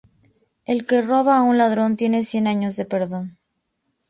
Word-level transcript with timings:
El 0.65 0.87
que 0.87 1.03
roba 1.03 1.37
a 1.37 1.43
un 1.43 1.59
ladrón 1.59 1.95
tiene 1.95 2.23
cien 2.23 2.47
años 2.47 2.75
de 2.75 2.85
perdón 2.85 3.37